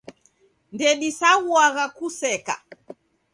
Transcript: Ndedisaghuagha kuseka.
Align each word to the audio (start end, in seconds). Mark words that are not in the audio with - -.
Ndedisaghuagha 0.75 1.85
kuseka. 1.97 2.55